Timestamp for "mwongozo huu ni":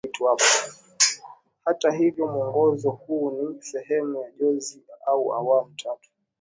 2.27-3.61